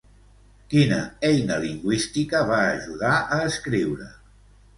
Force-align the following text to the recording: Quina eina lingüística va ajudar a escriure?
Quina 0.71 1.01
eina 1.31 1.57
lingüística 1.65 2.41
va 2.53 2.59
ajudar 2.71 3.13
a 3.37 3.39
escriure? 3.53 4.11